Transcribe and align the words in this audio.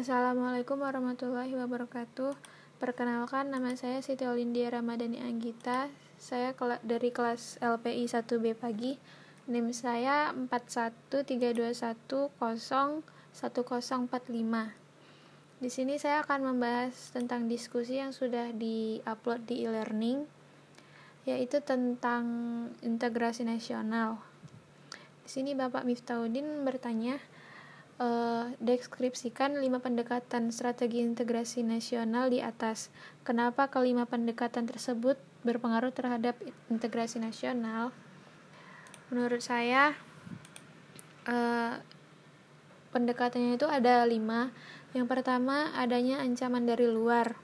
Assalamualaikum 0.00 0.80
warahmatullahi 0.80 1.52
wabarakatuh. 1.60 2.32
Perkenalkan 2.80 3.52
nama 3.52 3.76
saya 3.76 4.00
Siti 4.00 4.24
Olindia 4.24 4.72
Ramadhani 4.72 5.20
Anggita. 5.20 5.92
Saya 6.16 6.56
dari 6.80 7.12
kelas 7.12 7.60
LPI 7.60 8.08
1B 8.08 8.56
pagi. 8.56 8.96
NIM 9.44 9.76
saya 9.76 10.32
41321011045. 10.48 12.32
Di 15.60 15.68
sini 15.68 16.00
saya 16.00 16.24
akan 16.24 16.48
membahas 16.48 17.12
tentang 17.12 17.44
diskusi 17.44 18.00
yang 18.00 18.16
sudah 18.16 18.56
di-upload 18.56 19.44
di 19.44 19.68
e-learning 19.68 20.24
yaitu 21.28 21.60
tentang 21.60 22.24
integrasi 22.80 23.44
nasional. 23.44 24.16
Di 25.28 25.44
sini 25.44 25.52
Bapak 25.52 25.84
Miftahudin 25.84 26.64
bertanya, 26.64 27.20
uh, 28.00 28.48
deskripsikan 28.58 29.60
lima 29.60 29.78
pendekatan 29.78 30.48
strategi 30.50 31.04
integrasi 31.04 31.60
nasional 31.62 32.32
di 32.32 32.40
atas. 32.40 32.88
Kenapa 33.22 33.68
kelima 33.68 34.08
pendekatan 34.08 34.64
tersebut 34.64 35.20
berpengaruh 35.44 35.92
terhadap 35.92 36.34
integrasi 36.72 37.20
nasional? 37.20 37.92
Menurut 39.12 39.44
saya, 39.44 39.92
uh, 41.28 41.76
pendekatannya 42.90 43.60
itu 43.60 43.68
ada 43.68 44.02
lima. 44.08 44.50
Yang 44.96 45.06
pertama, 45.06 45.70
adanya 45.76 46.24
ancaman 46.24 46.66
dari 46.66 46.88
luar. 46.90 47.38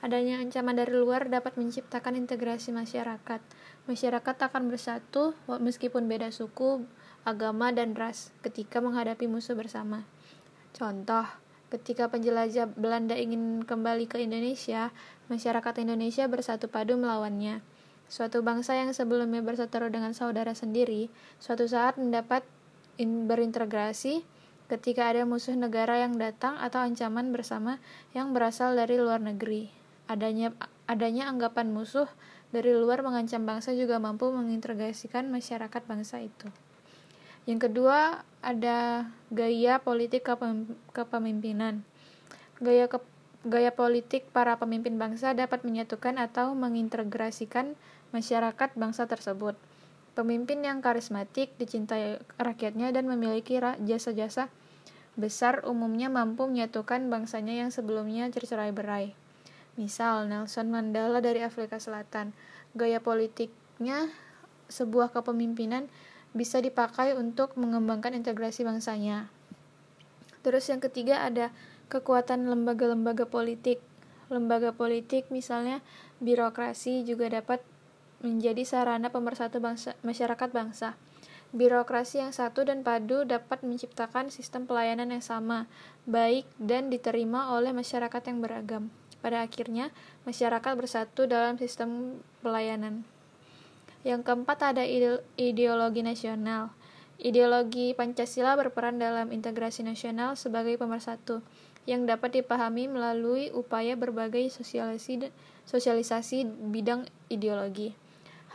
Adanya 0.00 0.40
ancaman 0.40 0.80
dari 0.80 0.96
luar 0.96 1.28
dapat 1.28 1.60
menciptakan 1.60 2.16
integrasi 2.16 2.72
masyarakat. 2.72 3.40
Masyarakat 3.84 4.36
akan 4.48 4.72
bersatu 4.72 5.36
meskipun 5.60 6.08
beda 6.08 6.32
suku, 6.32 6.88
agama, 7.24 7.70
dan 7.70 7.92
ras 7.92 8.32
ketika 8.40 8.80
menghadapi 8.80 9.28
musuh 9.28 9.54
bersama. 9.56 10.08
Contoh, 10.72 11.26
ketika 11.70 12.10
penjelajah 12.10 12.66
Belanda 12.74 13.14
ingin 13.14 13.62
kembali 13.62 14.10
ke 14.10 14.22
Indonesia, 14.22 14.90
masyarakat 15.30 15.74
Indonesia 15.82 16.26
bersatu 16.26 16.66
padu 16.66 16.98
melawannya. 16.98 17.62
Suatu 18.10 18.42
bangsa 18.42 18.74
yang 18.74 18.90
sebelumnya 18.90 19.38
bersaudara 19.38 19.86
dengan 19.86 20.10
saudara 20.10 20.50
sendiri, 20.50 21.14
suatu 21.38 21.70
saat 21.70 21.94
mendapat 21.94 22.42
berintegrasi 22.98 24.26
ketika 24.66 25.10
ada 25.10 25.22
musuh 25.26 25.54
negara 25.54 25.98
yang 25.98 26.18
datang 26.18 26.58
atau 26.58 26.82
ancaman 26.82 27.30
bersama 27.30 27.78
yang 28.14 28.34
berasal 28.34 28.74
dari 28.74 28.98
luar 28.98 29.22
negeri. 29.22 29.70
Adanya 30.10 30.50
adanya 30.90 31.30
anggapan 31.30 31.70
musuh 31.70 32.10
dari 32.50 32.74
luar 32.74 33.06
mengancam 33.06 33.46
bangsa 33.46 33.78
juga 33.78 34.02
mampu 34.02 34.26
mengintegrasikan 34.34 35.30
masyarakat 35.30 35.82
bangsa 35.86 36.18
itu. 36.18 36.50
Yang 37.48 37.70
kedua 37.70 38.24
ada 38.40 39.08
gaya 39.32 39.80
politik 39.80 40.24
kepemimpinan. 40.92 41.84
Gaya 42.60 42.88
ke, 42.88 43.00
gaya 43.48 43.72
politik 43.72 44.28
para 44.32 44.56
pemimpin 44.60 45.00
bangsa 45.00 45.32
dapat 45.32 45.64
menyatukan 45.64 46.20
atau 46.20 46.52
mengintegrasikan 46.52 47.76
masyarakat 48.12 48.76
bangsa 48.76 49.08
tersebut. 49.08 49.56
Pemimpin 50.12 50.60
yang 50.66 50.82
karismatik, 50.82 51.54
dicintai 51.56 52.20
rakyatnya 52.36 52.90
dan 52.92 53.06
memiliki 53.06 53.56
jasa-jasa 53.86 54.50
besar 55.14 55.62
umumnya 55.64 56.08
mampu 56.08 56.48
menyatukan 56.48 57.08
bangsanya 57.08 57.66
yang 57.66 57.70
sebelumnya 57.70 58.28
tercerai-berai. 58.28 59.14
Misal 59.78 60.26
Nelson 60.28 60.68
Mandela 60.68 61.22
dari 61.22 61.40
Afrika 61.40 61.78
Selatan. 61.78 62.34
Gaya 62.74 63.00
politiknya 63.00 64.10
sebuah 64.70 65.10
kepemimpinan 65.14 65.90
bisa 66.30 66.62
dipakai 66.62 67.18
untuk 67.18 67.58
mengembangkan 67.58 68.14
integrasi 68.14 68.62
bangsanya. 68.62 69.30
Terus 70.40 70.68
yang 70.70 70.80
ketiga 70.80 71.26
ada 71.26 71.52
kekuatan 71.90 72.48
lembaga-lembaga 72.48 73.28
politik. 73.28 73.82
Lembaga 74.30 74.70
politik 74.70 75.26
misalnya 75.28 75.82
birokrasi 76.22 77.02
juga 77.02 77.26
dapat 77.28 77.60
menjadi 78.22 78.62
sarana 78.62 79.10
pemersatu 79.10 79.58
bangsa, 79.58 79.98
masyarakat 80.06 80.48
bangsa. 80.52 80.94
Birokrasi 81.50 82.22
yang 82.22 82.30
satu 82.30 82.62
dan 82.62 82.86
padu 82.86 83.26
dapat 83.26 83.66
menciptakan 83.66 84.30
sistem 84.30 84.70
pelayanan 84.70 85.10
yang 85.10 85.24
sama, 85.24 85.66
baik 86.06 86.46
dan 86.62 86.94
diterima 86.94 87.50
oleh 87.58 87.74
masyarakat 87.74 88.22
yang 88.30 88.38
beragam. 88.38 88.86
Pada 89.18 89.42
akhirnya, 89.42 89.90
masyarakat 90.24 90.72
bersatu 90.78 91.26
dalam 91.26 91.58
sistem 91.58 92.22
pelayanan. 92.38 93.02
Yang 94.00 94.24
keempat 94.24 94.72
ada 94.72 94.84
ideologi 95.36 96.00
nasional. 96.00 96.72
Ideologi 97.20 97.92
Pancasila 97.92 98.56
berperan 98.56 98.96
dalam 98.96 99.28
integrasi 99.28 99.84
nasional 99.84 100.40
sebagai 100.40 100.80
pemersatu 100.80 101.44
yang 101.84 102.08
dapat 102.08 102.40
dipahami 102.40 102.88
melalui 102.88 103.52
upaya 103.52 103.92
berbagai 103.92 104.48
sosialisasi, 104.56 105.28
sosialisasi 105.68 106.48
bidang 106.72 107.04
ideologi. 107.28 107.92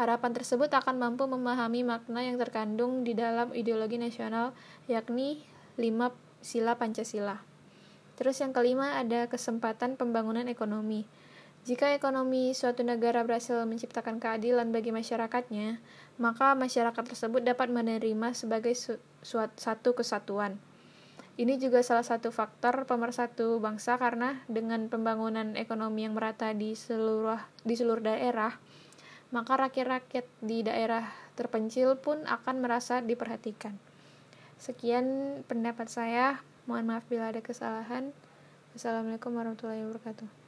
Harapan 0.00 0.32
tersebut 0.32 0.72
akan 0.72 0.96
mampu 0.96 1.28
memahami 1.28 1.84
makna 1.84 2.24
yang 2.24 2.40
terkandung 2.40 3.04
di 3.04 3.12
dalam 3.12 3.52
ideologi 3.52 4.00
nasional, 4.00 4.56
yakni 4.88 5.44
lima 5.76 6.10
sila 6.40 6.80
Pancasila. 6.80 7.44
Terus 8.16 8.40
yang 8.40 8.56
kelima 8.56 8.96
ada 8.96 9.26
kesempatan 9.28 10.00
pembangunan 10.00 10.48
ekonomi. 10.48 11.04
Jika 11.64 11.96
ekonomi 11.96 12.52
suatu 12.52 12.84
negara 12.84 13.24
berhasil 13.24 13.56
menciptakan 13.64 14.20
keadilan 14.20 14.68
bagi 14.68 14.92
masyarakatnya, 14.92 15.80
maka 16.20 16.52
masyarakat 16.52 17.00
tersebut 17.00 17.40
dapat 17.40 17.72
menerima 17.72 18.36
sebagai 18.36 18.76
su 18.76 19.00
satu 19.56 19.96
kesatuan. 19.96 20.60
Ini 21.40 21.56
juga 21.56 21.80
salah 21.80 22.04
satu 22.04 22.28
faktor 22.28 22.84
pemersatu 22.84 23.64
bangsa 23.64 23.96
karena 23.96 24.44
dengan 24.44 24.92
pembangunan 24.92 25.56
ekonomi 25.56 26.04
yang 26.04 26.12
merata 26.12 26.52
di 26.52 26.76
seluruh 26.76 27.40
di 27.64 27.74
seluruh 27.80 28.12
daerah, 28.12 28.60
maka 29.32 29.56
rakyat-rakyat 29.56 30.28
di 30.44 30.68
daerah 30.68 31.08
terpencil 31.32 31.96
pun 31.96 32.28
akan 32.28 32.60
merasa 32.60 33.00
diperhatikan. 33.00 33.72
Sekian 34.60 35.40
pendapat 35.48 35.88
saya. 35.88 36.44
Mohon 36.68 36.84
maaf 36.92 37.04
bila 37.08 37.32
ada 37.32 37.40
kesalahan. 37.40 38.12
Assalamualaikum 38.76 39.32
warahmatullahi 39.32 39.84
wabarakatuh. 39.88 40.43